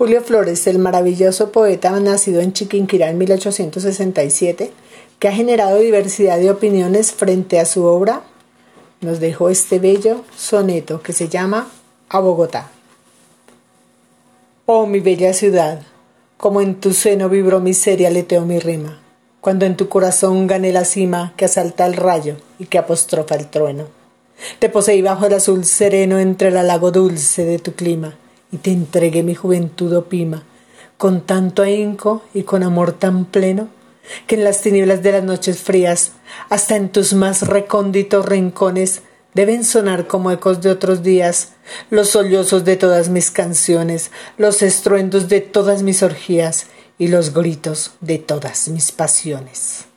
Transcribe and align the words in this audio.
Julio 0.00 0.22
Flores, 0.22 0.66
el 0.66 0.78
maravilloso 0.78 1.52
poeta 1.52 1.90
nacido 2.00 2.40
en 2.40 2.54
Chiquinquirá 2.54 3.10
en 3.10 3.18
1867, 3.18 4.72
que 5.18 5.28
ha 5.28 5.32
generado 5.32 5.78
diversidad 5.78 6.38
de 6.38 6.50
opiniones 6.50 7.12
frente 7.12 7.60
a 7.60 7.66
su 7.66 7.84
obra, 7.84 8.22
nos 9.02 9.20
dejó 9.20 9.50
este 9.50 9.78
bello 9.78 10.24
soneto 10.34 11.02
que 11.02 11.12
se 11.12 11.28
llama 11.28 11.68
A 12.08 12.18
Bogotá. 12.18 12.70
Oh 14.64 14.86
mi 14.86 15.00
bella 15.00 15.34
ciudad, 15.34 15.82
como 16.38 16.62
en 16.62 16.80
tu 16.80 16.94
seno 16.94 17.28
vibró 17.28 17.60
mi 17.60 17.74
seria 17.74 18.08
aleteo 18.08 18.46
mi 18.46 18.58
rima, 18.58 19.02
cuando 19.42 19.66
en 19.66 19.76
tu 19.76 19.90
corazón 19.90 20.46
gané 20.46 20.72
la 20.72 20.86
cima 20.86 21.34
que 21.36 21.44
asalta 21.44 21.84
el 21.84 21.92
rayo 21.92 22.38
y 22.58 22.64
que 22.64 22.78
apostrofa 22.78 23.34
el 23.34 23.48
trueno. 23.48 23.84
Te 24.60 24.70
poseí 24.70 25.02
bajo 25.02 25.26
el 25.26 25.34
azul 25.34 25.66
sereno 25.66 26.18
entre 26.18 26.48
el 26.48 26.54
lago 26.54 26.90
dulce 26.90 27.44
de 27.44 27.58
tu 27.58 27.74
clima, 27.74 28.16
y 28.52 28.58
te 28.58 28.72
entregué 28.72 29.22
mi 29.22 29.34
juventud 29.34 29.94
opima, 29.96 30.44
con 30.96 31.22
tanto 31.22 31.62
ahínco 31.62 32.22
y 32.34 32.42
con 32.42 32.62
amor 32.62 32.92
tan 32.92 33.24
pleno, 33.24 33.68
que 34.26 34.34
en 34.34 34.44
las 34.44 34.60
tinieblas 34.60 35.02
de 35.02 35.12
las 35.12 35.24
noches 35.24 35.60
frías, 35.60 36.12
hasta 36.48 36.76
en 36.76 36.90
tus 36.90 37.12
más 37.12 37.46
recónditos 37.46 38.26
rincones, 38.26 39.02
deben 39.34 39.64
sonar 39.64 40.06
como 40.06 40.30
ecos 40.30 40.60
de 40.60 40.70
otros 40.70 41.02
días, 41.02 41.52
los 41.90 42.10
sollozos 42.10 42.64
de 42.64 42.76
todas 42.76 43.08
mis 43.08 43.30
canciones, 43.30 44.10
los 44.36 44.62
estruendos 44.62 45.28
de 45.28 45.40
todas 45.40 45.82
mis 45.82 46.02
orgías 46.02 46.66
y 46.98 47.08
los 47.08 47.32
gritos 47.32 47.92
de 48.00 48.18
todas 48.18 48.68
mis 48.68 48.92
pasiones. 48.92 49.89